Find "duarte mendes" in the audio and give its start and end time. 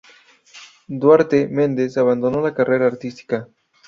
0.87-1.95